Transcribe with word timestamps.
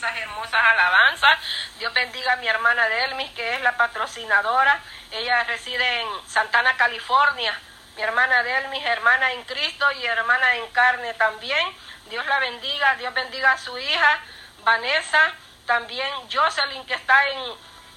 esas 0.00 0.16
hermosas 0.16 0.54
alabanzas. 0.54 1.38
Dios 1.78 1.92
bendiga 1.92 2.32
a 2.32 2.36
mi 2.36 2.48
hermana 2.48 2.88
Delmis, 2.88 3.30
que 3.32 3.54
es 3.54 3.60
la 3.60 3.76
patrocinadora. 3.76 4.80
Ella 5.12 5.44
reside 5.44 6.00
en 6.00 6.08
Santana, 6.26 6.74
California. 6.76 7.52
Mi 7.96 8.02
hermana 8.02 8.42
Delmis, 8.42 8.82
hermana 8.86 9.32
en 9.32 9.42
Cristo 9.44 9.92
y 9.92 10.06
hermana 10.06 10.54
en 10.56 10.66
carne 10.68 11.12
también. 11.14 11.68
Dios 12.08 12.24
la 12.26 12.38
bendiga, 12.38 12.94
Dios 12.94 13.12
bendiga 13.12 13.52
a 13.52 13.58
su 13.58 13.76
hija, 13.78 14.20
Vanessa, 14.64 15.32
también 15.66 16.08
Jocelyn, 16.32 16.86
que 16.86 16.94
está 16.94 17.28
en, 17.28 17.38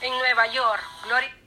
en 0.01 0.17
Nueva 0.17 0.47
York. 0.47 0.83
Gloria. 1.03 1.42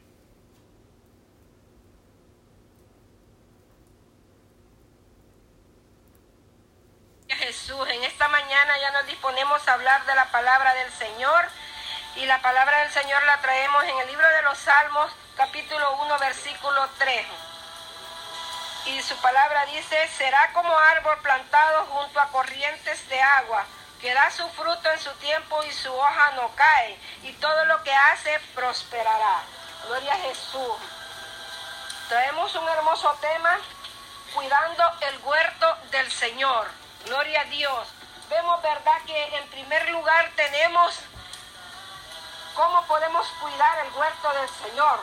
Jesús, 7.34 7.88
en 7.88 8.04
esta 8.04 8.29
mañana 8.29 8.79
ya 8.79 8.90
nos 8.93 9.06
disponemos 9.06 9.66
a 9.66 9.72
hablar 9.72 10.04
de 10.06 10.14
la 10.14 10.26
palabra 10.26 10.75
del 10.75 10.93
Señor 10.93 11.48
y 12.14 12.25
la 12.26 12.40
palabra 12.40 12.79
del 12.80 12.93
Señor 12.93 13.22
la 13.25 13.40
traemos 13.40 13.84
en 13.84 13.98
el 13.98 14.07
libro 14.07 14.29
de 14.29 14.43
los 14.43 14.57
Salmos, 14.58 15.12
capítulo 15.36 15.96
1, 16.03 16.18
versículo 16.18 16.89
3. 16.98 17.26
Y 18.86 19.03
su 19.03 19.17
palabra 19.17 19.67
dice, 19.67 20.08
será 20.17 20.53
como 20.53 20.79
árbol 20.79 21.18
plantado 21.20 21.86
junto 21.86 22.20
a 22.20 22.29
corrientes 22.29 23.08
de 23.08 23.20
agua, 23.20 23.64
que 24.00 24.14
da 24.14 24.31
su 24.31 24.48
fruto 24.50 24.90
en 24.93 25.00
su 25.00 25.11
tiempo 25.14 25.62
y 25.64 25.72
su 25.72 25.93
hoja 25.93 26.31
no 26.36 26.54
cae, 26.54 26.96
y 27.25 27.32
todo 27.34 27.64
lo 27.64 27.82
que 27.82 27.93
hace 27.93 28.39
prosperará. 28.54 29.40
Gloria 29.86 30.14
a 30.14 30.18
Jesús. 30.18 30.76
Traemos 32.08 32.55
un 32.55 32.69
hermoso 32.69 33.12
tema, 33.20 33.58
cuidando 34.33 34.84
el 35.00 35.19
huerto 35.25 35.77
del 35.91 36.11
Señor. 36.12 36.86
Gloria 37.06 37.42
a 37.42 37.45
Dios. 37.45 37.89
Vemos, 38.28 38.61
¿verdad? 38.62 39.01
Que 39.06 39.37
en 39.37 39.48
primer 39.48 39.89
lugar 39.91 40.28
tenemos 40.34 40.98
cómo 42.55 42.84
podemos 42.87 43.29
cuidar 43.41 43.87
el 43.87 43.92
huerto 43.92 44.33
del 44.33 44.48
Señor. 44.48 45.01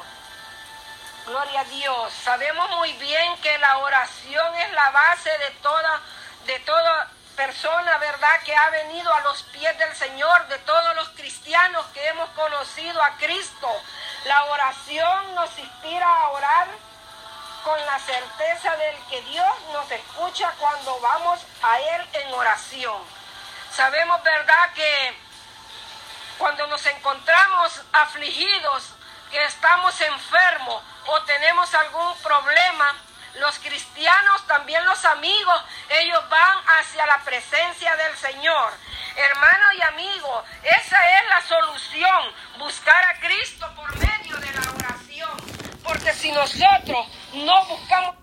Gloria 1.26 1.62
a 1.62 1.64
Dios. 1.64 2.14
Sabemos 2.22 2.70
muy 2.72 2.92
bien 2.94 3.38
que 3.38 3.58
la 3.58 3.78
oración 3.78 4.54
es 4.56 4.72
la 4.74 4.92
base 4.92 5.30
de 5.30 5.52
toda, 5.62 6.02
de 6.46 6.60
toda 6.60 7.10
persona, 7.38 7.98
¿verdad? 8.00 8.42
Que 8.44 8.54
ha 8.54 8.70
venido 8.70 9.14
a 9.14 9.22
los 9.22 9.42
pies 9.44 9.78
del 9.78 9.96
Señor, 9.96 10.48
de 10.48 10.60
todos 10.60 10.96
los 10.98 11.08
cristianos 11.12 11.86
que 11.94 12.06
hemos 12.06 12.30
conocido 12.32 13.02
a 13.02 13.12
Cristo. 13.12 13.70
La 14.26 14.44
oración 14.44 15.36
nos 15.36 15.58
inspira 15.58 16.14
a 16.14 16.30
orar 16.32 16.68
con 17.64 17.86
la 17.86 18.00
certeza 18.00 18.76
del 18.76 18.98
que 19.10 19.22
Dios 19.24 19.48
nos 19.72 19.90
escucha 19.90 20.54
cuando 20.60 21.00
vamos 21.00 21.40
a 21.62 21.80
Él 21.80 22.08
en 22.14 22.34
oración. 22.34 23.02
Sabemos, 23.72 24.22
¿verdad?, 24.24 24.74
que 24.74 25.18
cuando 26.38 26.68
nos 26.68 26.86
encontramos 26.86 27.82
afligidos, 27.94 28.94
que 29.32 29.44
estamos 29.46 30.00
enfermos 30.02 30.84
o 31.08 31.22
tenemos 31.24 31.74
algún 31.74 32.16
problema, 32.18 32.96
los 33.36 33.58
cristianos, 33.60 34.46
también 34.46 34.86
los 34.86 35.04
amigos, 35.06 35.64
ellos 35.90 36.30
van 36.30 36.58
hacia 36.78 37.06
la 37.06 37.20
presencia 37.20 37.96
del 37.96 38.16
Señor. 38.18 38.74
Hermano 39.16 39.74
y 39.74 39.82
amigo, 39.82 40.44
esa 40.64 41.20
es 41.20 41.30
la 41.30 41.42
solución, 41.42 42.34
buscar 42.58 43.04
a 43.06 43.20
Cristo 43.20 43.72
por 43.76 43.96
medio 43.98 44.38
de 44.38 44.52
la 44.52 44.62
oración. 44.62 45.03
Porque 45.84 46.14
si 46.14 46.32
nosotros 46.32 47.08
no 47.34 47.66
buscamos, 47.66 48.16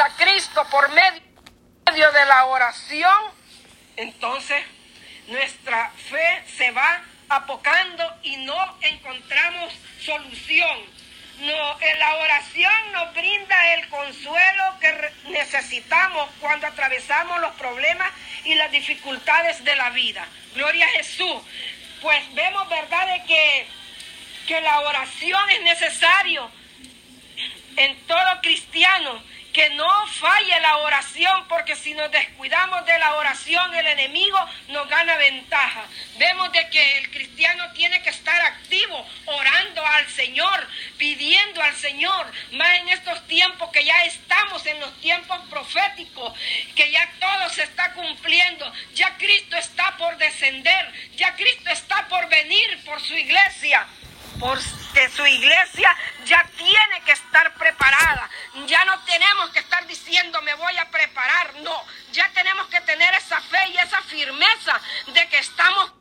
a 0.00 0.08
Cristo 0.16 0.66
por 0.70 0.88
medio 0.90 2.12
de 2.12 2.26
la 2.26 2.46
oración, 2.46 3.22
entonces 3.96 4.64
nuestra 5.28 5.90
fe 6.10 6.44
se 6.56 6.70
va 6.72 7.02
apocando 7.28 8.04
y 8.22 8.36
no 8.38 8.78
encontramos 8.80 9.72
solución. 10.04 10.78
No, 11.40 11.78
la 11.98 12.16
oración 12.16 12.92
nos 12.92 13.14
brinda 13.14 13.74
el 13.74 13.88
consuelo 13.88 14.64
que 14.80 15.12
necesitamos 15.30 16.28
cuando 16.40 16.66
atravesamos 16.66 17.40
los 17.40 17.52
problemas 17.52 18.10
y 18.44 18.54
las 18.54 18.70
dificultades 18.70 19.64
de 19.64 19.76
la 19.76 19.90
vida. 19.90 20.26
Gloria 20.54 20.86
a 20.86 20.90
Jesús. 20.90 21.42
Pues 22.00 22.34
vemos, 22.34 22.68
¿verdad?, 22.68 23.06
de 23.06 23.24
que, 23.24 23.66
que 24.46 24.60
la 24.60 24.80
oración 24.80 25.50
es 25.50 25.62
necesario 25.62 26.50
en 27.76 28.06
todo 28.06 28.40
cristiano 28.42 29.22
que 29.52 29.68
no 29.70 30.06
falle 30.06 30.60
la 30.60 30.78
oración, 30.78 31.46
porque 31.48 31.76
si 31.76 31.92
nos 31.94 32.10
descuidamos 32.10 32.84
de 32.86 32.98
la 32.98 33.14
oración, 33.16 33.74
el 33.74 33.86
enemigo 33.86 34.38
nos 34.68 34.88
gana 34.88 35.16
ventaja. 35.16 35.84
Vemos 36.16 36.50
de 36.52 36.68
que 36.70 36.98
el 36.98 37.10
cristiano 37.10 37.70
tiene 37.72 38.02
que 38.02 38.10
estar 38.10 38.40
activo, 38.40 39.06
orando 39.26 39.84
al 39.84 40.08
Señor, 40.08 40.66
pidiendo 40.96 41.62
al 41.62 41.74
Señor, 41.76 42.32
más 42.52 42.78
en 42.78 42.88
estos 42.88 43.26
tiempos 43.26 43.70
que 43.70 43.84
ya 43.84 44.04
estamos 44.04 44.64
en 44.66 44.80
los 44.80 44.98
tiempos 45.00 45.38
proféticos, 45.50 46.32
que 46.74 46.90
ya 46.90 47.06
todo 47.20 47.50
se 47.50 47.64
está 47.64 47.92
cumpliendo, 47.92 48.72
ya 48.94 49.16
Cristo 49.18 49.56
está 49.56 49.96
por 49.98 50.16
descender, 50.16 50.92
ya 51.16 51.34
Cristo 51.36 51.70
está 51.70 52.08
por 52.08 52.26
venir 52.28 52.82
por 52.84 53.00
su 53.02 53.14
iglesia 53.14 53.86
porque 54.42 55.08
su 55.08 55.24
iglesia 55.24 55.96
ya 56.24 56.44
tiene 56.56 57.02
que 57.06 57.12
estar 57.12 57.54
preparada. 57.54 58.28
Ya 58.66 58.84
no 58.84 58.98
tenemos 59.04 59.50
que 59.50 59.60
estar 59.60 59.86
diciendo 59.86 60.42
me 60.42 60.52
voy 60.54 60.76
a 60.78 60.90
preparar, 60.90 61.54
no, 61.60 61.84
ya 62.10 62.28
tenemos 62.30 62.66
que 62.66 62.80
tener 62.80 63.14
esa 63.14 63.40
fe 63.40 63.68
y 63.68 63.76
esa 63.78 64.02
firmeza 64.02 64.80
de 65.06 65.28
que 65.28 65.38
estamos 65.38 65.92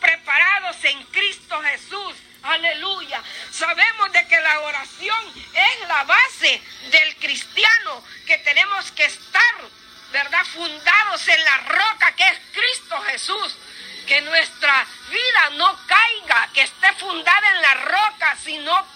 preparados 0.00 0.84
en 0.84 1.04
Cristo 1.04 1.60
Jesús. 1.62 2.16
Aleluya. 2.42 3.22
Sabemos 3.52 4.10
de 4.10 4.26
que 4.26 4.40
la 4.40 4.60
oración 4.62 5.32
es 5.54 5.88
la 5.88 6.02
base 6.02 6.60
del 6.90 7.16
cristiano, 7.16 8.02
que 8.26 8.38
tenemos 8.38 8.90
que 8.90 9.04
estar, 9.04 9.54
¿verdad? 10.10 10.44
Fundados 10.46 11.28
en 11.28 11.44
la 11.44 11.58
roca 11.58 12.12
que 12.16 12.26
es 12.26 12.40
Cristo 12.52 13.00
Jesús 13.02 13.56
que 14.06 14.20
nuestra 14.22 14.86
vida 15.10 15.50
no 15.56 15.78
caiga, 15.86 16.48
que 16.52 16.62
esté 16.62 16.92
fundada 16.94 17.50
en 17.56 17.62
la 17.62 17.74
roca, 17.74 18.36
sino 18.42 18.86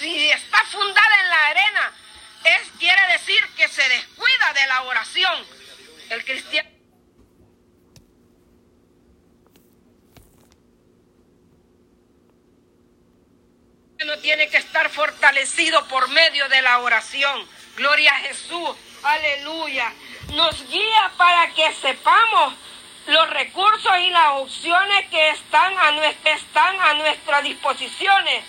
si 0.00 0.30
está 0.30 0.62
fundada 0.64 1.20
en 1.20 1.28
la 1.28 1.46
arena, 1.48 1.92
es 2.44 2.70
quiere 2.78 3.06
decir 3.12 3.42
que 3.56 3.68
se 3.68 3.88
descuida 3.88 4.52
de 4.54 4.66
la 4.66 4.82
oración. 4.82 5.46
El 6.10 6.24
cristiano 6.24 6.74
no 14.04 14.18
tiene 14.18 14.48
que 14.48 14.58
estar 14.58 14.90
fortalecido 14.90 15.86
por 15.88 16.08
medio 16.08 16.48
de 16.48 16.60
la 16.62 16.78
oración. 16.80 17.48
Gloria 17.76 18.12
a 18.12 18.18
Jesús. 18.18 18.76
Aleluya. 19.02 19.92
Nos 20.32 20.68
guía 20.68 21.12
para 21.16 21.52
que 21.54 21.72
sepamos 21.74 22.54
los 23.06 23.30
recursos 23.30 23.92
y 24.00 24.10
las 24.10 24.32
opciones 24.32 25.06
que 25.10 25.30
están 25.30 25.76
a, 25.78 25.90
nuestra, 25.92 26.32
están 26.32 26.80
a 26.80 26.94
nuestras 26.94 27.42
disposiciones, 27.42 28.44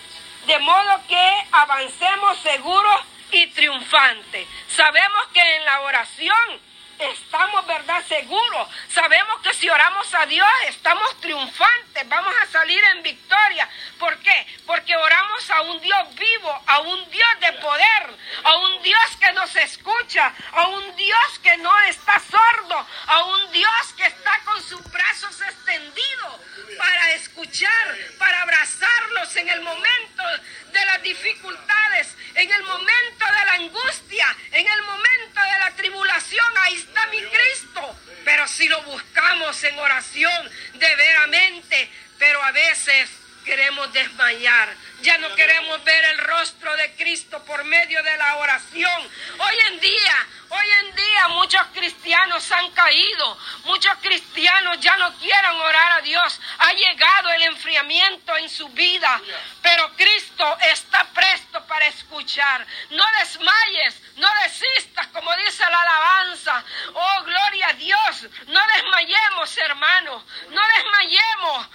de 0.47 0.59
modo 0.59 1.01
que 1.07 1.31
avancemos 1.51 2.37
seguros 2.39 3.01
y 3.31 3.47
triunfantes. 3.47 4.47
Sabemos 4.67 5.27
que 5.33 5.55
en 5.55 5.65
la 5.65 5.81
oración 5.81 6.61
estamos, 6.99 7.65
¿verdad?, 7.67 8.03
seguros. 8.07 8.67
Sabemos 8.89 9.41
que 9.41 9.53
si 9.53 9.69
oramos 9.69 10.13
a 10.13 10.25
Dios 10.25 10.49
estamos 10.67 11.19
triunfantes, 11.21 12.07
vamos 12.07 12.33
a 12.41 12.45
salir 12.47 12.83
en 12.83 13.03
victoria. 13.03 13.69
¿Por 13.99 14.17
qué? 14.19 14.47
Porque 14.65 14.95
oramos 14.95 15.49
a 15.51 15.61
un 15.61 15.81
Dios 15.81 16.15
vivo, 16.15 16.63
a 16.67 16.79
un 16.79 17.09
Dios 17.09 17.39
de 17.39 17.53
poder, 17.53 18.17
a 18.43 18.55
un 18.57 18.81
Dios 18.83 19.17
que 19.19 19.31
nos 19.33 19.55
escucha, 19.55 20.33
a 20.51 20.67
un 20.67 20.95
Dios 20.95 21.39
que 21.41 21.57
no 21.57 21.79
está 21.81 22.19
sordo, 22.19 22.87
a 23.07 23.23
un 23.23 23.51
Dios 23.51 23.93
que 23.97 24.05
está 24.05 24.39
con 24.45 24.61
sus 24.63 24.83
brazos 24.91 25.41
extendidos 25.41 26.39
para 26.77 27.11
escuchar, 27.11 27.97
para 28.17 28.41
abrazarlos 28.41 29.35
en 29.35 29.49
el 29.49 29.61
momento 29.61 30.23
de 30.71 30.85
las 30.85 31.01
dificultades, 31.01 32.15
en 32.35 32.51
el 32.51 32.63
momento 32.63 33.25
de 33.25 33.45
la 33.45 33.53
angustia, 33.53 34.35
en 34.51 34.67
el 34.67 34.81
momento 34.83 35.41
de 35.41 35.59
la 35.59 35.71
tribulación. 35.75 36.45
Ahí 36.59 36.73
está 36.87 37.07
mi 37.07 37.21
Cristo. 37.21 37.99
Pero 38.23 38.47
si 38.47 38.67
lo 38.67 38.81
buscamos 38.83 39.63
en 39.63 39.77
oración 39.77 40.51
de 40.73 40.95
veramente, 40.95 41.89
pero 42.17 42.41
a 42.43 42.51
veces 42.51 43.09
queremos 43.45 43.91
desmayar. 43.93 44.73
Ya 45.01 45.17
no 45.19 45.33
queremos 45.35 45.83
ver 45.83 46.03
el 46.05 46.17
rostro 46.17 46.75
de 46.75 46.91
Cristo 46.95 47.43
por 47.45 47.63
medio 47.63 48.01
de 48.01 48.17
la 48.17 48.37
oración. 48.37 49.01
Hoy 49.37 49.55
en 49.71 49.79
día, 49.79 50.27
hoy 50.49 50.67
en 50.81 50.95
día 50.95 51.27
muchos 51.29 51.61
cristianos 51.73 52.51
han 52.51 52.71
caído. 52.71 53.37
Muchos 53.65 53.93
cristianos 54.01 54.79
ya 54.79 54.95
no 54.97 55.13
quieren 55.15 55.51
orar 55.51 55.91
a 55.93 56.01
Dios. 56.01 56.39
Ha 56.59 56.73
llegado 56.73 57.31
el 57.31 57.43
enfriamiento 57.43 58.35
en 58.37 58.49
su 58.49 58.67
vida. 58.69 59.21
Pero 59.61 59.91
Cristo 59.95 60.57
está 60.61 61.05
presto 61.13 61.65
para 61.67 61.87
escuchar. 61.87 62.65
No 62.91 63.03
desmayes, 63.19 64.01
no 64.17 64.27
desistas, 64.43 65.07
como 65.07 65.35
dice 65.37 65.63
la 65.69 65.81
alabanza. 65.81 66.63
Oh, 66.93 67.23
gloria 67.23 67.69
a 67.69 67.73
Dios. 67.73 68.27
No 68.47 68.61
desmayemos, 68.75 69.57
hermanos. 69.57 70.23
No 70.49 70.61
desmayemos 70.75 71.67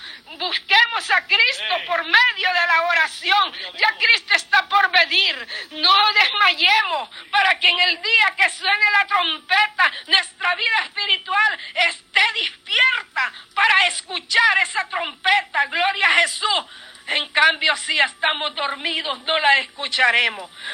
tenemos 0.80 1.10
a 1.10 1.26
Cristo 1.26 1.74
por 1.86 2.04
medio 2.04 2.48
de 2.48 2.66
la 2.66 2.82
oración. 2.82 3.52
Ya 3.78 3.94
Cristo 3.96 4.34
está 4.34 4.68
por 4.68 4.90
venir. 4.90 5.48
No 5.72 6.12
desmayemos 6.12 7.08
para 7.30 7.58
que 7.58 7.68
en 7.68 7.80
el 7.80 8.02
día 8.02 8.34
que 8.36 8.50
suene 8.50 8.90
la 8.92 9.06
trompeta, 9.06 9.92
nuestra 10.06 10.54
vida 10.54 10.84
espiritual 10.84 11.60
esté 11.74 12.20
despierta 12.34 13.32
para 13.54 13.86
escuchar 13.86 14.58
esa 14.58 14.88
trompeta. 14.88 15.66
Gloria 15.66 16.06
a 16.06 16.20
Jesús. 16.20 16.64
En 17.06 17.28
cambio, 17.30 17.76
si 17.76 17.98
estamos 17.98 18.54
dormidos, 18.54 19.18
no 19.22 19.38
la 19.40 19.56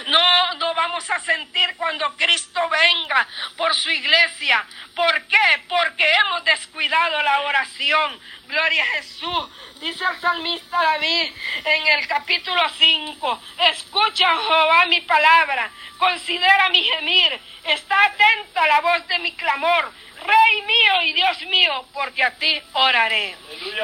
No, 0.09 0.55
no 0.55 0.75
vamos 0.75 1.09
a 1.11 1.21
sentir 1.21 1.77
cuando 1.77 2.17
Cristo 2.17 2.61
venga 2.69 3.27
por 3.57 3.75
su 3.75 3.91
iglesia. 3.91 4.65
¿Por 4.95 5.23
qué? 5.27 5.63
Porque 5.69 6.11
hemos 6.15 6.45
descuidado 6.45 7.23
la 7.23 7.43
oración. 7.43 8.19
Gloria 8.49 8.83
a 8.83 8.97
Jesús. 8.97 9.49
Dice 9.81 10.05
el 10.05 10.21
salmista 10.21 10.83
David 10.83 11.33
en 11.65 11.87
el 11.87 12.09
capítulo 12.09 12.63
5. 12.77 13.43
Escucha, 13.73 14.27
Jehová, 14.27 14.87
mi 14.87 15.01
palabra. 15.03 15.71
Considera 15.99 16.69
mi 16.71 16.83
gemir. 16.83 17.39
Está 17.65 18.05
atenta 18.05 18.65
a 18.65 18.67
la 18.67 18.81
voz 18.81 19.07
de 19.07 19.19
mi 19.21 19.33
clamor. 19.33 19.93
Rey 20.25 20.63
mío 20.63 21.03
y 21.03 21.13
Dios 21.13 21.41
mío, 21.43 21.87
porque 21.93 22.25
a 22.25 22.35
ti 22.35 22.61
oraré. 22.73 23.37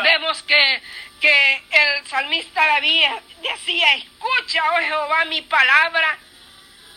Vemos 0.03 0.43
que 0.43 0.83
que 1.23 1.65
el 1.71 2.07
salmista 2.09 2.67
David 2.67 3.07
decía, 3.41 3.95
escucha, 3.95 4.73
oh 4.73 4.81
Jehová, 4.81 5.25
mi 5.27 5.41
palabra, 5.43 6.19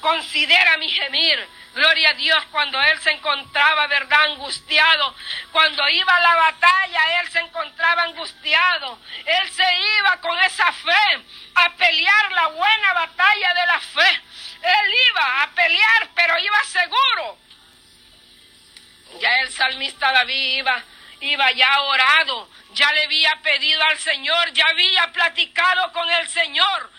considera 0.02 0.78
mi 0.78 0.90
gemir. 0.90 1.48
Gloria 1.76 2.10
a 2.10 2.14
Dios 2.14 2.44
cuando 2.52 2.82
él 2.82 3.00
se 3.02 3.12
encontraba, 3.12 3.86
¿verdad? 3.86 4.24
Angustiado. 4.32 5.16
Cuando 5.52 5.88
iba 5.90 6.16
a 6.16 6.22
la 6.22 6.36
batalla, 6.36 7.22
él 7.22 7.30
se 7.30 7.40
encontraba 7.40 8.04
angustiado. 8.04 8.98
Él 9.26 9.52
se 9.52 9.78
iba 10.00 10.20
con 10.22 10.40
esa 10.40 10.72
fe 10.72 11.24
a 11.56 11.70
pelear 11.76 12.32
la 12.32 12.48
buena 12.48 12.94
batalla 12.94 13.54
de 13.54 13.68
la 13.68 13.80
fe. 13.80 14.22
Él 14.64 14.94
iba 15.12 15.44
a 15.44 15.52
pelear, 15.52 16.10
pero 16.16 16.40
iba 16.40 16.64
seguro. 16.64 17.38
Ya 19.20 19.42
el 19.42 19.52
salmista 19.52 20.12
David 20.12 20.58
iba 20.58 20.84
iba 21.26 21.52
ya 21.52 21.82
orado, 21.82 22.50
ya 22.74 22.92
le 22.94 23.06
había 23.06 23.42
pedido 23.42 23.82
al 23.84 23.98
Señor, 23.98 24.54
ya 24.54 24.68
había 24.68 25.12
platicado 25.12 25.92
con 25.92 26.10
el 26.10 26.28
Señor 26.30 26.92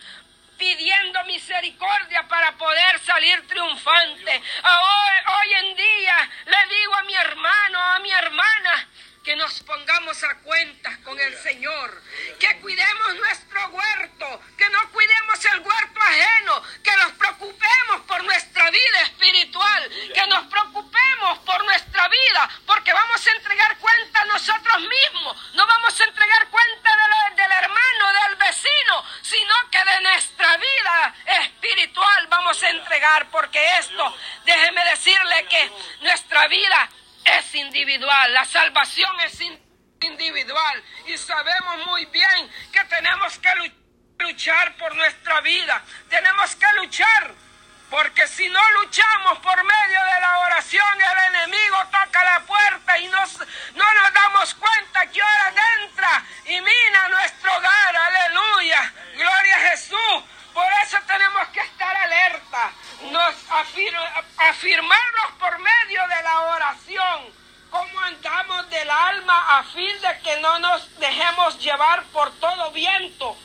pidiendo 0.58 1.22
misericordia 1.24 2.26
para 2.28 2.52
poder 2.52 2.98
salir 3.00 3.46
triunfante. 3.46 4.42
Hoy, 4.64 5.34
hoy 5.34 5.54
en 5.54 5.76
día 5.76 6.30
le 6.46 6.76
digo 6.76 6.94
a 6.94 7.02
mi 7.02 7.14
hermano, 7.14 7.78
a 7.78 7.98
mi 8.00 8.10
hermana, 8.10 8.88
que 9.26 9.34
nos 9.34 9.60
pongamos 9.64 10.22
a 10.22 10.38
cuentas 10.38 10.98
con 10.98 11.18
el 11.18 11.36
Señor, 11.38 12.00
que 12.38 12.60
cuidemos 12.60 13.16
nuestro 13.16 13.66
huerto, 13.70 14.40
que 14.56 14.68
no 14.70 14.88
cuidemos 14.92 15.44
el 15.46 15.58
huerto 15.58 16.00
ajeno, 16.00 16.62
que 16.84 16.96
nos 16.96 17.10
preocupemos 17.14 18.02
por 18.06 18.22
nuestra 18.22 18.70
vida 18.70 19.02
espiritual, 19.02 19.90
que 20.14 20.26
nos 20.28 20.46
preocupemos 20.46 21.38
por 21.40 21.64
nuestra 21.64 22.06
vida, 22.06 22.50
porque 22.66 22.92
vamos 22.92 23.26
a 23.26 23.32
entregar 23.32 23.76
cuenta 23.78 24.20
a 24.20 24.26
nosotros 24.26 24.82
mismos, 24.82 25.54
no 25.54 25.66
vamos 25.66 26.00
a 26.00 26.04
entregar 26.04 26.48
cuenta 26.48 26.90
del 27.34 27.50
hermano, 27.50 28.12
del 28.28 28.36
vecino, 28.36 29.04
sino 29.22 29.54
que 29.72 29.84
de 29.84 30.00
nuestra 30.02 30.56
vida 30.56 31.14
espiritual 31.42 32.28
vamos 32.28 32.62
a 32.62 32.70
entregar, 32.70 33.28
porque 33.30 33.78
esto, 33.78 34.16
déjeme 34.44 34.84
decirle 34.84 35.46
que 35.46 35.72
nuestra 36.02 36.46
vida 36.46 36.88
es 37.26 37.54
individual, 37.54 38.32
la 38.32 38.44
salvación 38.44 39.20
es 39.20 39.40
individual 40.00 40.82
y 41.06 41.18
sabemos 41.18 41.86
muy 41.86 42.04
bien 42.06 42.50
que 42.72 42.84
tenemos 42.84 43.38
que 43.38 43.72
luchar 44.18 44.76
por 44.76 44.94
nuestra 44.94 45.40
vida, 45.40 45.82
tenemos 46.08 46.56
que 46.56 46.66
luchar. 46.76 47.34
Porque 47.90 48.26
si 48.26 48.48
no 48.48 48.70
luchamos 48.82 49.38
por 49.38 49.62
medio 49.62 50.00
de 50.02 50.20
la 50.20 50.38
oración, 50.40 51.00
el 51.00 51.34
enemigo 51.34 51.76
toca 51.84 52.24
la 52.24 52.40
puerta 52.40 52.98
y 52.98 53.06
nos, 53.06 53.38
no 53.74 53.94
nos 53.94 54.12
damos 54.12 54.54
cuenta 54.56 55.06
que 55.06 55.22
ahora 55.22 55.52
entra 55.82 56.24
y 56.46 56.60
mina 56.60 57.08
nuestro 57.10 57.56
hogar. 57.56 57.96
Aleluya. 57.96 58.92
Gloria 59.14 59.56
a 59.56 59.70
Jesús. 59.70 60.24
Por 60.56 60.66
eso 60.82 60.96
tenemos 61.06 61.48
que 61.48 61.60
estar 61.60 61.94
alerta, 61.94 62.72
nos 63.10 63.34
afirmarnos 64.38 65.32
por 65.38 65.58
medio 65.58 66.08
de 66.08 66.22
la 66.22 66.40
oración, 66.40 67.34
cómo 67.76 68.00
andamos 68.00 68.70
del 68.70 68.90
alma 68.90 69.58
a 69.58 69.64
fin 69.64 70.00
de 70.00 70.20
que 70.22 70.40
no 70.40 70.58
nos 70.58 70.98
dejemos 70.98 71.58
llevar 71.58 72.04
por 72.06 72.30
todo 72.38 72.70
viento 72.70 73.36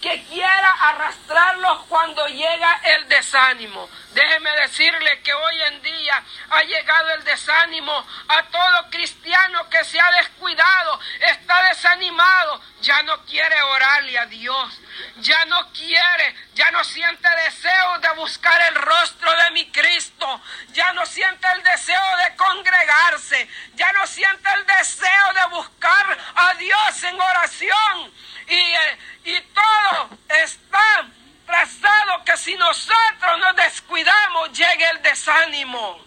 que 0.00 0.22
quiera 0.24 0.70
arrastrarlos 0.80 1.84
cuando 1.88 2.26
llega 2.26 2.80
el 2.84 3.08
desánimo. 3.08 3.88
Déjeme 4.12 4.50
decirle 4.62 5.20
que 5.22 5.32
hoy 5.32 5.62
en 5.62 5.82
día 5.82 6.22
ha 6.50 6.62
llegado 6.62 7.10
el 7.14 7.24
desánimo 7.24 8.06
a 8.28 8.42
todo 8.44 8.90
cristiano 8.90 9.68
que 9.68 9.84
se 9.84 10.00
ha 10.00 10.10
descuidado, 10.12 11.00
está 11.20 11.62
desanimado, 11.68 12.60
ya 12.80 13.02
no 13.02 13.24
quiere 13.24 13.60
orarle 13.62 14.18
a 14.18 14.26
Dios, 14.26 14.80
ya 15.18 15.44
no 15.44 15.70
quiere, 15.72 16.34
ya 16.54 16.70
no 16.70 16.82
siente 16.82 17.28
deseo 17.44 17.98
de 18.00 18.10
buscar 18.14 18.60
el 18.62 18.74
rostro 18.74 19.30
de 19.30 19.50
mi 19.52 19.70
Cristo, 19.70 20.40
ya 20.72 20.92
no 20.92 21.06
siente 21.06 21.46
el 21.54 21.62
deseo 21.62 22.16
de 22.24 22.36
congregarse, 22.36 23.48
ya 23.74 23.92
no 23.92 24.06
siente 24.06 24.48
el 24.56 24.66
deseo 24.66 25.32
de 25.34 25.46
buscar 25.50 26.18
a 26.34 26.54
Dios 26.54 27.02
en 27.04 27.20
oración. 27.20 28.12
Y, 28.48 28.54
eh, 28.54 28.98
y 29.30 29.40
todo 29.54 30.18
está 30.28 31.06
trazado 31.46 32.24
que 32.24 32.36
si 32.36 32.54
nosotros 32.56 33.38
nos 33.38 33.56
descuidamos 33.56 34.52
llegue 34.52 34.88
el 34.90 35.02
desánimo. 35.02 36.00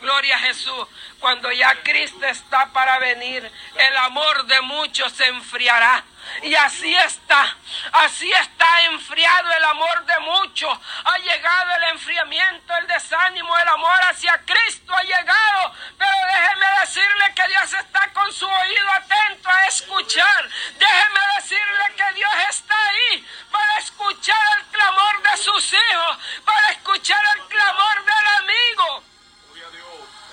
Gloria 0.00 0.36
a 0.36 0.40
Jesús. 0.40 0.88
Cuando 1.22 1.52
ya 1.52 1.72
Cristo 1.84 2.26
está 2.26 2.72
para 2.72 2.98
venir, 2.98 3.48
el 3.76 3.96
amor 3.98 4.44
de 4.44 4.60
muchos 4.62 5.12
se 5.12 5.24
enfriará. 5.26 6.02
Y 6.42 6.52
así 6.56 6.92
está, 6.96 7.56
así 7.92 8.28
está 8.32 8.82
enfriado 8.86 9.52
el 9.52 9.64
amor 9.66 10.04
de 10.04 10.18
muchos. 10.18 10.76
Ha 11.04 11.18
llegado 11.18 11.76
el 11.76 11.82
enfriamiento, 11.94 12.74
el 12.76 12.88
desánimo, 12.88 13.56
el 13.56 13.68
amor 13.68 14.00
hacia 14.10 14.36
Cristo 14.44 14.92
ha 14.92 15.02
llegado. 15.04 15.74
Pero 15.96 16.12
déjeme 16.34 16.80
decirle 16.80 17.34
que 17.36 17.48
Dios 17.48 17.72
está 17.72 18.12
con 18.12 18.32
su 18.32 18.46
oído 18.48 18.92
atento 18.92 19.48
a 19.48 19.66
escuchar. 19.66 20.48
Déjeme 20.76 21.20
decirle 21.36 21.94
que 21.96 22.14
Dios 22.14 22.32
está 22.50 22.74
ahí 22.88 23.26
para 23.48 23.78
escuchar 23.78 24.58
el 24.58 24.64
clamor 24.72 25.22
de 25.22 25.36
sus 25.36 25.72
hijos, 25.72 26.18
para 26.44 26.68
escuchar 26.70 27.22
el. 27.36 27.41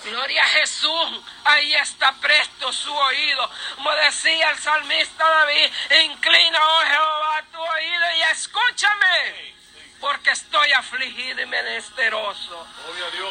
Gloria 0.04 0.44
a 0.44 0.48
Jesús, 0.48 1.22
ahí 1.44 1.74
está 1.76 2.14
presto 2.20 2.72
su 2.72 2.94
oído. 2.94 3.50
Como 3.76 3.92
decía 3.92 4.50
el 4.52 4.58
salmista 4.58 5.28
David, 5.28 5.72
inclina, 6.06 6.60
oh 6.62 6.86
Jehová, 6.86 7.44
tu 7.52 7.60
oído 7.60 8.18
y 8.18 8.22
escúchame 8.32 9.59
porque 10.00 10.32
estoy 10.32 10.72
afligido 10.72 11.42
y 11.42 11.46
menesteroso. 11.46 12.68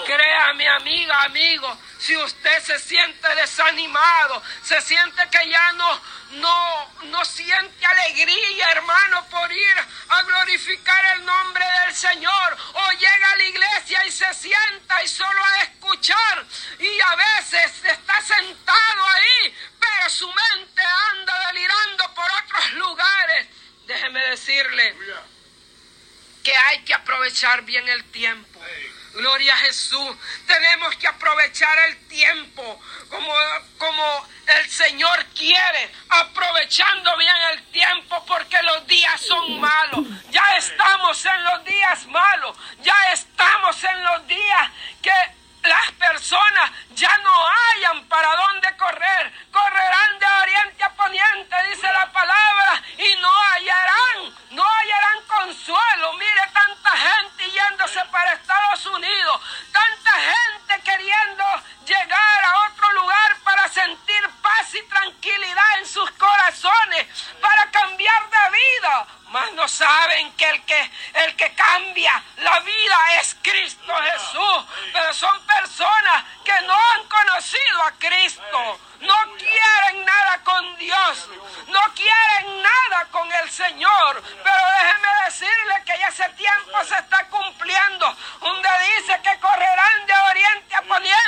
Créame, 0.06 0.68
amiga, 0.68 1.22
amigo, 1.22 1.78
si 1.98 2.16
usted 2.16 2.62
se 2.62 2.78
siente 2.78 3.34
desanimado, 3.34 4.42
se 4.62 4.80
siente 4.82 5.28
que 5.30 5.48
ya 5.48 5.72
no, 5.72 6.00
no, 6.32 6.92
no 7.04 7.24
siente 7.24 7.86
alegría, 7.86 8.70
hermano, 8.72 9.26
por 9.28 9.50
ir 9.50 9.76
a 10.08 10.22
glorificar 10.22 11.16
el 11.16 11.24
nombre 11.24 11.64
del 11.84 11.94
Señor, 11.94 12.56
o 12.74 12.90
llega 12.92 13.30
a 13.30 13.36
la 13.36 13.44
iglesia 13.44 14.06
y 14.06 14.10
se 14.10 14.34
sienta 14.34 15.02
y 15.02 15.08
solo 15.08 15.44
a 15.44 15.62
escuchar, 15.62 16.44
y 16.78 17.00
a 17.00 17.16
veces 17.16 17.84
está 17.84 18.20
sentado 18.20 19.06
ahí, 19.06 19.54
pero 19.80 20.10
su 20.10 20.28
mente 20.28 20.82
anda 21.12 21.46
delirando 21.48 22.14
por 22.14 22.30
otros 22.44 22.72
lugares. 22.72 23.46
Déjeme 23.86 24.22
decirle 24.26 24.94
que 26.48 26.56
hay 26.56 26.78
que 26.78 26.94
aprovechar 26.94 27.62
bien 27.62 27.86
el 27.88 28.04
tiempo. 28.04 28.58
Gloria 29.12 29.52
a 29.52 29.58
Jesús. 29.58 30.16
Tenemos 30.46 30.96
que 30.96 31.06
aprovechar 31.06 31.78
el 31.88 32.08
tiempo 32.08 32.80
como, 33.10 33.34
como 33.76 34.28
el 34.46 34.70
Señor 34.70 35.26
quiere. 35.34 35.90
Aprovechando 36.08 37.16
bien 37.18 37.36
el 37.52 37.62
tiempo 37.64 38.24
porque 38.26 38.62
los 38.62 38.86
días 38.86 39.20
son 39.20 39.60
malos. 39.60 40.06
Ya 40.30 40.56
estamos 40.56 41.22
en 41.26 41.44
los 41.44 41.64
días 41.64 42.06
malos. 42.06 42.56
Ya 42.80 43.12
estamos 43.12 43.84
en 43.84 44.04
los 44.04 44.26
días 44.26 44.70
que 45.02 45.68
las 45.68 45.92
personas 45.92 46.70
ya 46.94 47.14
no 47.18 47.48
a 77.82 77.92
Cristo, 77.92 78.80
no 79.00 79.14
quieren 79.38 80.04
nada 80.04 80.40
con 80.44 80.76
Dios, 80.78 81.28
no 81.68 81.80
quieren 81.94 82.62
nada 82.62 83.06
con 83.10 83.30
el 83.32 83.50
Señor. 83.50 84.22
Pero 84.42 84.56
déjeme 84.80 85.24
decirle 85.26 85.82
que 85.84 85.98
ya 85.98 86.08
ese 86.08 86.28
tiempo 86.30 86.84
se 86.84 86.98
está 86.98 87.28
cumpliendo, 87.28 88.16
donde 88.40 88.68
dice 88.96 89.20
que 89.22 89.38
correrán 89.40 90.06
de 90.06 90.14
oriente 90.30 90.74
a 90.74 90.82
poniente 90.82 91.27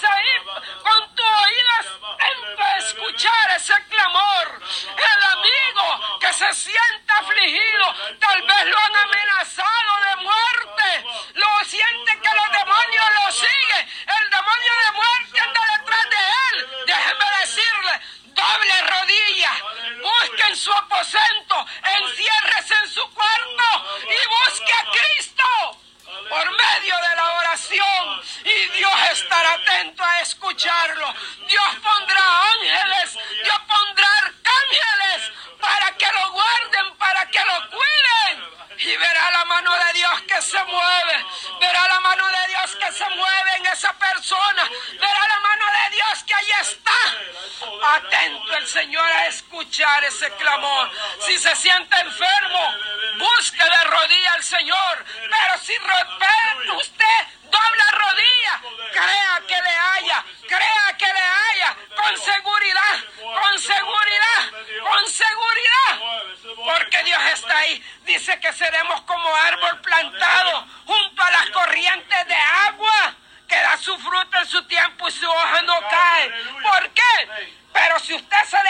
Saif 0.00 0.44
con 0.82 1.14
tu 1.14 1.22
oídas 1.22 1.86
a 2.58 2.78
escuchar 2.78 3.50
ese 3.56 3.74
clamor. 3.88 4.62
El 4.96 5.22
amigo 5.34 6.18
que 6.20 6.32
se 6.32 6.52
sienta 6.52 7.18
afligido 7.18 7.77
y 38.88 38.96
verá 38.96 39.30
la 39.30 39.44
mano 39.44 39.70
de 39.84 39.92
Dios 39.92 40.22
que 40.22 40.40
se 40.40 40.64
mueve, 40.64 41.24
verá 41.60 41.88
la 41.88 42.00
mano 42.00 42.26
de 42.26 42.48
Dios 42.48 42.76
que 42.76 42.92
se 42.92 43.08
mueve 43.10 43.56
en 43.56 43.66
esa 43.66 43.92
persona, 43.98 44.70
verá 44.98 45.28
la 45.28 45.40
mano 45.40 45.64
de 45.66 45.96
Dios 45.96 46.24
que 46.26 46.34
ahí 46.34 46.50
está. 46.60 46.92
Atento 47.96 48.56
el 48.56 48.66
Señor 48.66 49.04
a 49.04 49.26
escuchar 49.26 50.04
ese 50.04 50.30
clamor. 50.36 50.90
Si 51.20 51.36
se 51.36 51.54
siente 51.56 52.00
enfermo, 52.00 52.74
busque 53.18 53.62
de 53.62 53.84
rodilla 53.84 54.32
al 54.32 54.42
Señor, 54.42 55.04
pero 55.04 55.58
si 55.58 55.74
usted 56.78 57.26
dobla 57.44 57.90
rodilla, 57.90 58.60
crea 58.90 59.42
que 59.46 59.62
le 59.62 59.78
haya, 59.78 60.24
crea 60.46 60.96
que 60.96 61.12
le 61.12 61.20
haya, 61.20 61.76
con 61.94 62.16
seguridad, 62.16 63.04
con 63.20 63.58
seguridad, 63.58 64.50
con 64.82 65.08
seguridad 65.08 65.47
está 67.32 67.58
ahí. 67.58 67.82
Dice 68.04 68.38
que 68.40 68.52
seremos 68.52 69.00
como 69.02 69.34
árbol 69.34 69.80
plantado 69.80 70.66
junto 70.86 71.22
a 71.22 71.30
las 71.30 71.50
corrientes 71.50 72.26
de 72.26 72.34
agua, 72.34 73.14
que 73.46 73.56
da 73.56 73.76
su 73.78 73.96
fruto 73.98 74.38
en 74.38 74.46
su 74.46 74.62
tiempo 74.66 75.08
y 75.08 75.12
su 75.12 75.28
hoja 75.28 75.62
no 75.62 75.80
cae. 75.88 76.30
¿Por 76.62 76.90
qué? 76.90 77.52
Pero 77.72 77.98
si 78.00 78.14
usted 78.14 78.44
se 78.46 78.62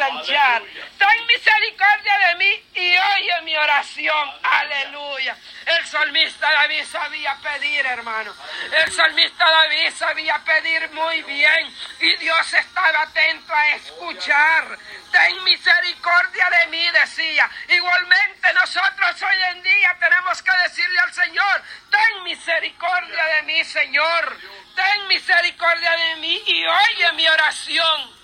escuchar. 0.00 0.62
Ten 0.98 1.26
misericordia 1.26 2.18
de 2.18 2.36
mí 2.36 2.64
y 2.74 2.96
oye 2.96 3.42
mi 3.42 3.56
oración. 3.56 4.30
Aleluya. 4.42 5.36
El 5.66 5.86
salmista 5.86 6.50
David 6.50 6.84
sabía 6.84 7.36
pedir, 7.42 7.86
hermano. 7.86 8.34
El 8.72 8.92
salmista 8.92 9.44
David 9.48 9.92
sabía 9.96 10.38
pedir 10.44 10.90
muy 10.90 11.22
bien 11.22 11.74
y 12.00 12.16
Dios 12.16 12.54
estaba 12.54 13.02
atento 13.02 13.54
a 13.54 13.68
escuchar. 13.70 14.78
Ten 15.10 15.44
misericordia 15.44 16.50
de 16.50 16.66
mí, 16.68 16.90
decía. 16.90 17.50
Igualmente 17.68 18.52
nosotros 18.54 19.22
hoy 19.22 19.42
en 19.50 19.62
día 19.62 19.96
tenemos 20.00 20.42
que 20.42 20.50
decirle 20.64 20.98
al 21.00 21.12
Señor, 21.12 21.62
ten 21.90 22.22
misericordia 22.24 23.24
de 23.36 23.42
mí, 23.42 23.64
Señor. 23.64 24.38
Ten 24.74 25.08
misericordia 25.08 25.90
de 25.90 26.16
mí 26.16 26.42
y 26.46 26.66
oye 26.66 27.12
mi 27.12 27.28
oración. 27.28 28.21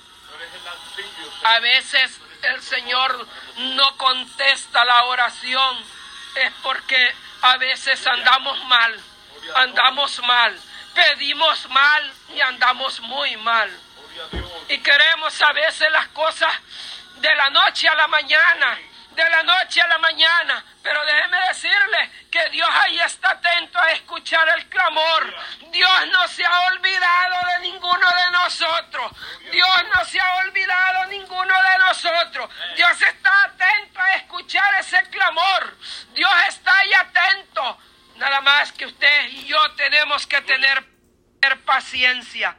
A 1.45 1.61
veces 1.61 2.21
el 2.43 2.63
Señor 2.63 3.27
no 3.57 3.97
contesta 3.97 4.85
la 4.85 5.05
oración. 5.05 5.79
Es 6.35 6.53
porque 6.63 7.15
a 7.43 7.57
veces 7.57 8.07
andamos 8.07 8.65
mal, 8.67 9.01
andamos 9.57 10.21
mal, 10.21 10.59
pedimos 10.95 11.69
mal 11.71 12.13
y 12.35 12.41
andamos 12.41 13.01
muy 13.01 13.37
mal. 13.39 13.71
Y 14.69 14.79
queremos 14.79 15.41
a 15.43 15.53
veces 15.53 15.91
las 15.91 16.09
cosas 16.09 16.53
de 17.17 17.35
la 17.35 17.51
noche 17.51 17.89
a 17.89 17.95
la 17.95 18.09
mañana 18.09 18.79
de 19.25 19.31
la 19.31 19.43
noche 19.43 19.81
a 19.81 19.89
la 19.89 19.99
mañana. 19.99 20.65
Pero 20.83 21.05
déjeme 21.05 21.39
decirle 21.49 22.11
que 22.31 22.49
Dios 22.51 22.69
ahí 22.73 23.01
está 23.01 23.31
atento 23.31 23.79
a 23.79 23.91
escuchar 23.93 24.49
el 24.57 24.69
clamor. 24.69 25.35
Dios 25.73 26.09
no 26.13 26.29
se 26.29 26.45
ha 26.45 26.61
olvidado 26.73 27.37
de 27.49 27.59
ninguno 27.71 28.09
de 28.09 28.31
nosotros. 28.31 29.13
Dios 29.51 29.85
no 29.95 30.05
se 30.05 30.21
ha 30.21 30.37
olvidado 30.37 31.07
ninguno 31.07 31.55
de 31.63 31.79
nosotros. 31.79 32.51
Dios 32.77 33.03
está 33.03 33.45
atento 33.45 34.01
a 34.01 34.15
escuchar 34.15 34.75
ese 34.79 35.03
clamor. 35.11 35.77
Dios 36.15 36.33
está 36.49 36.79
ahí 36.79 36.93
atento. 36.95 37.79
Nada 38.17 38.41
más 38.41 38.73
que 38.73 38.87
usted 38.87 39.29
y 39.31 39.47
yo 39.47 39.59
tenemos 39.73 40.27
que 40.27 40.41
tener 40.43 40.85
paciencia. 41.65 42.57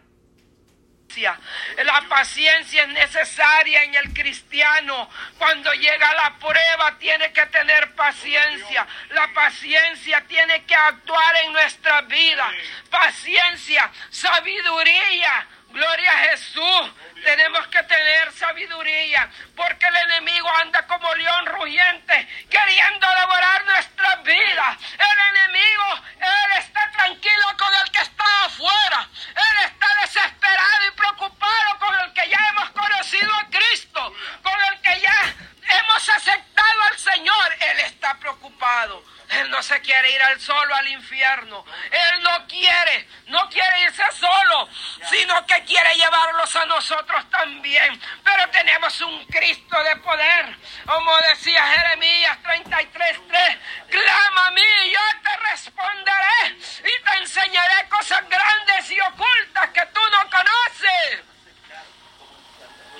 La 1.83 2.01
paciencia 2.07 2.83
es 2.83 2.89
necesaria 2.89 3.83
en 3.83 3.95
el 3.95 4.13
cristiano. 4.13 5.09
Cuando 5.37 5.73
llega 5.73 6.13
la 6.13 6.35
prueba 6.37 6.97
tiene 6.99 7.31
que 7.33 7.45
tener 7.47 7.95
paciencia. 7.95 8.85
La 9.09 9.27
paciencia 9.33 10.23
tiene 10.27 10.63
que 10.65 10.75
actuar 10.75 11.35
en 11.45 11.53
nuestra 11.53 12.01
vida. 12.01 12.51
Paciencia, 12.91 13.91
sabiduría. 14.09 15.47
Gloria 15.71 16.11
a 16.11 16.17
Jesús. 16.29 16.91
Tenemos 17.23 17.67
que 17.67 17.83
tener 17.83 18.31
sabiduría 18.33 19.29
porque 19.55 19.85
el 19.85 19.95
enemigo 19.95 20.49
anda 20.61 20.87
como 20.87 21.13
león 21.15 21.45
rugiente 21.47 22.27
queriendo 22.49 23.07
devorar 23.07 23.65
nuestras 23.65 24.23
vidas. 24.23 24.77
El 24.97 25.37
enemigo, 25.37 25.99
él 26.19 26.51
está 26.59 26.89
tranquilo 26.91 27.45
con 27.57 27.73
el 27.73 27.91
que 27.91 28.01
está 28.01 28.45
afuera. 28.45 29.09
Él 29.29 29.65
está 29.65 29.87
desesperado 30.01 30.87
y 30.87 30.91
preocupado 30.91 31.79
con 31.79 31.99
el 31.99 32.13
que 32.13 32.29
ya 32.29 32.39
hemos 32.51 32.69
conocido 32.71 33.35
a 33.35 33.45
Cristo, 33.49 34.13
con 34.41 34.61
el 34.71 34.81
que 34.81 35.01
ya 35.01 35.35
hemos 35.77 36.09
aceptado 36.09 36.81
al 36.89 36.97
Señor. 36.97 37.55
Él 37.59 37.79
está 37.81 38.17
preocupado. 38.17 39.03
Él 39.29 39.49
no 39.51 39.61
se 39.61 39.79
quiere 39.81 40.11
ir 40.11 40.21
al 40.23 40.39
solo 40.41 40.75
al 40.75 40.87
infierno. 40.87 41.63
Él 41.91 42.23
no 42.23 42.47
quiere, 42.47 43.07
no 43.27 43.47
quiere 43.49 43.81
irse 43.81 44.03
solo, 44.13 44.67
sino 45.09 45.45
que 45.45 45.63
quiere 45.63 45.95
llevarlos 45.95 46.55
a 46.55 46.65
nosotros 46.65 47.29
también. 47.29 47.99
Pero 48.23 48.49
tenemos 48.49 49.01
un 49.01 49.25
Cristo 49.25 49.83
de 49.83 49.95
poder. 49.97 50.55
Como 50.85 51.17
decía 51.29 51.65
Jeremías 51.65 52.37
33:3, 52.43 53.57
clama 53.89 54.47
a 54.47 54.51
mí 54.51 54.61
y 54.85 54.91
yo 54.91 54.99
te 55.23 55.37
responderé 55.51 56.57
y 56.79 57.03
te 57.03 57.17
enseñaré 57.17 57.89
cosas 57.89 58.27
grandes 58.29 58.91
y 58.91 58.99
ocultas 59.01 59.69
que 59.69 59.85
tú 59.87 60.01
no 60.11 60.29
conoces. 60.29 61.23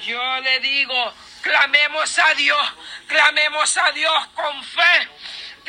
Yo 0.06 0.40
le 0.42 0.60
digo, 0.60 1.14
clamemos 1.42 2.20
a 2.20 2.34
Dios, 2.34 2.74
clamemos 3.08 3.78
a 3.78 3.92
Dios 3.92 4.28
con 4.28 4.64
fe 4.64 5.10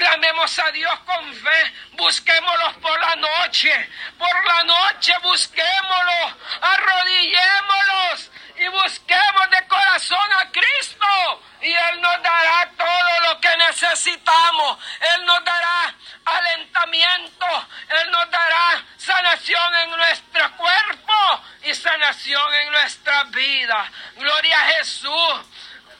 Clamemos 0.00 0.58
a 0.58 0.70
Dios 0.72 0.98
con 1.00 1.34
fe, 1.34 1.74
busquémoslo 1.92 2.72
por 2.80 2.98
la 2.98 3.16
noche, 3.16 3.90
por 4.16 4.44
la 4.46 4.64
noche 4.64 5.12
busquémoslo, 5.22 6.36
arrodillémoslos 6.62 8.30
y 8.56 8.68
busquemos 8.68 9.50
de 9.50 9.68
corazón 9.68 10.32
a 10.38 10.50
Cristo 10.50 11.42
y 11.60 11.70
Él 11.70 12.00
nos 12.00 12.22
dará 12.22 12.70
todo 12.78 13.20
lo 13.28 13.40
que 13.42 13.54
necesitamos. 13.58 14.78
Él 15.00 15.26
nos 15.26 15.44
dará 15.44 15.94
alentamiento, 16.24 17.68
Él 18.00 18.10
nos 18.10 18.30
dará 18.30 18.82
sanación 18.96 19.74
en 19.84 19.90
nuestro 19.90 20.56
cuerpo 20.56 21.44
y 21.64 21.74
sanación 21.74 22.54
en 22.54 22.70
nuestra 22.70 23.24
vida. 23.24 23.92
Gloria 24.16 24.60
a 24.60 24.64
Jesús. 24.76 25.40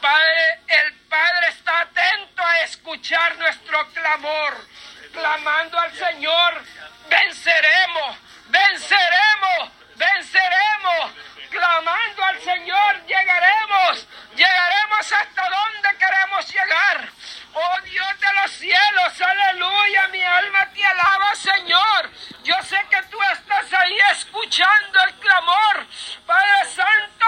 Padre, 0.00 0.60
el 0.68 0.99
Padre 1.10 1.48
está 1.48 1.80
atento 1.80 2.40
a 2.40 2.58
escuchar 2.60 3.36
nuestro 3.36 3.84
clamor, 3.88 4.64
clamando 5.12 5.76
al 5.80 5.92
Señor, 5.92 6.64
venceremos, 7.08 8.16
venceremos, 8.46 9.72
venceremos, 9.96 11.12
clamando 11.50 12.22
al 12.22 12.40
Señor, 12.40 13.06
llegaremos, 13.06 14.06
llegaremos 14.36 15.12
hasta 15.12 15.50
donde 15.50 15.98
queremos 15.98 16.48
llegar. 16.48 17.08
Oh 17.54 17.80
Dios 17.82 18.20
de 18.20 18.32
los 18.34 18.50
cielos, 18.52 19.20
aleluya, 19.20 20.06
mi 20.12 20.22
alma 20.22 20.70
te 20.72 20.86
alaba, 20.86 21.34
Señor. 21.34 22.10
Yo 22.44 22.54
sé 22.62 22.78
que 22.88 23.02
tú 23.10 23.18
estás 23.32 23.72
ahí 23.72 23.98
escuchando 24.12 25.00
el 25.08 25.14
clamor, 25.16 25.86
Padre 26.24 26.64
Santo, 26.66 27.26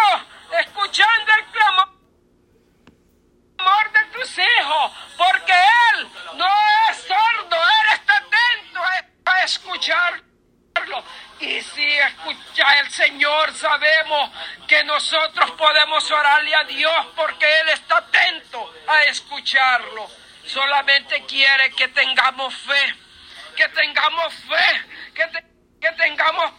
escuchando 0.53 1.33
el 1.35 1.45
clamor 1.47 2.03
amor 3.63 3.93
de 3.93 4.19
tus 4.19 4.39
hijos, 4.39 4.93
porque 5.17 5.53
Él 5.53 6.09
no 6.37 6.47
es 6.91 6.97
sordo, 6.97 7.57
Él 7.57 7.93
está 7.95 8.17
atento 8.17 8.81
a, 9.25 9.43
escucharlo. 9.45 11.05
Y 11.41 11.61
si 11.61 11.99
escucha 11.99 12.81
el 12.81 12.91
Señor, 12.91 13.53
sabemos 13.55 14.31
nosotros 14.85 15.51
podemos 15.53 16.11
orarle 16.11 16.55
a 16.55 16.65
Dios 16.65 17.07
porque 17.17 17.47
Él 17.61 17.69
está 17.71 17.99
atento 17.99 18.75
a 18.87 19.03
escucharlo. 19.05 20.09
Solamente 20.47 21.25
quiere 21.27 21.71
que 21.71 21.89
tengamos 21.89 22.55
fe, 22.55 22.95
que 23.57 23.69
tengamos 23.69 24.35
fe, 24.35 24.85
que, 25.15 25.45
que 25.81 25.93
tengamos 25.93 26.53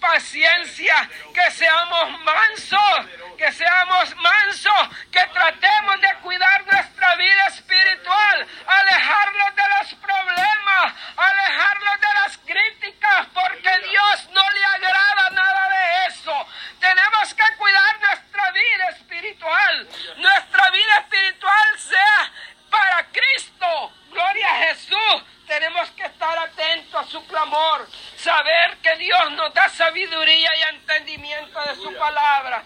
paciencia, 0.00 1.08
que 1.34 1.50
seamos 1.50 2.20
mansos, 2.20 3.06
que 3.36 3.50
seamos 3.52 4.16
mansos, 4.16 4.88
que 5.10 5.26
tratemos 5.26 6.00
de 6.00 6.14
cuidar 6.22 6.64
nuestra 6.66 7.16
vida 7.16 7.46
espiritual, 7.48 8.46
alejarnos 8.66 9.56
de 9.56 9.62
los 9.78 9.94
problemas, 9.94 10.94
alejarnos 11.16 12.00
de 12.00 12.14
las 12.14 12.38
críticas, 12.38 13.26
porque 13.34 13.88
Dios 13.88 14.28
no 14.32 14.50
le 14.50 14.64
agrada 14.64 15.30
nada 15.30 15.68
de 15.68 16.06
eso. 16.06 16.46
Tenemos 16.80 17.34
que 17.34 17.56
cuidar 17.56 18.00
nuestra 18.00 18.50
vida 18.52 18.88
espiritual, 18.90 19.88
nuestra 20.18 20.70
vida 20.70 20.98
espiritual 20.98 21.78
sea 21.78 22.32
para 22.70 23.04
Cristo. 23.06 23.92
Gloria 24.10 24.50
a 24.50 24.58
Jesús. 24.68 25.24
Tenemos 25.46 25.88
que 25.90 26.02
estar 26.02 26.36
atentos 26.38 27.06
a 27.06 27.08
su 27.08 27.24
clamor, 27.26 27.88
saber 28.36 28.76
que 28.82 28.96
Dios 28.96 29.32
nos 29.32 29.52
da 29.54 29.68
sabiduría 29.68 30.50
y 30.56 30.62
entendimiento 30.74 31.58
de 31.64 31.74
su 31.76 31.94
palabra. 31.94 32.62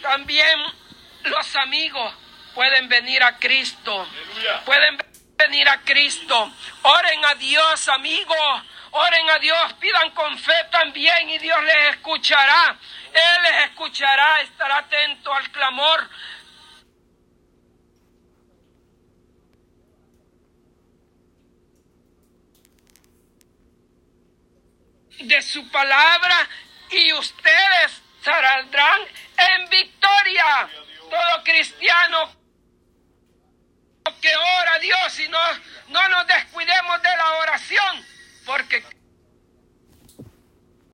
También 0.00 0.58
los 1.24 1.56
amigos 1.56 2.14
pueden 2.54 2.88
venir 2.88 3.22
a 3.22 3.36
Cristo. 3.36 4.08
Pueden 4.64 4.96
venir 5.36 5.68
a 5.68 5.78
Cristo. 5.82 6.50
Oren 6.82 7.24
a 7.26 7.34
Dios, 7.34 7.88
amigos. 7.88 8.62
Oren 8.92 9.30
a 9.30 9.38
Dios, 9.38 9.72
pidan 9.74 10.10
con 10.10 10.36
fe 10.38 10.64
también 10.70 11.28
y 11.28 11.38
Dios 11.38 11.62
les 11.62 11.90
escuchará. 11.90 12.76
Él 13.12 13.42
les 13.42 13.64
escuchará, 13.66 14.40
estará 14.40 14.78
atento 14.78 15.32
al 15.32 15.48
clamor 15.50 16.10
de 25.20 25.42
su 25.42 25.68
palabra 25.70 26.48
y 26.90 27.12
ustedes 27.12 28.02
saldrán 28.22 29.00
en 29.36 29.68
victoria. 29.68 30.68
Todo 31.10 31.44
cristiano 31.44 32.40
que 34.20 34.34
ora 34.36 34.74
a 34.74 34.78
Dios 34.78 35.20
y 35.20 35.28
no, 35.28 35.38
no 35.88 36.08
nos 36.08 36.26
descuidemos 36.26 37.02
de 37.02 37.16
la 37.16 37.32
oración, 37.36 38.06
porque 38.44 38.84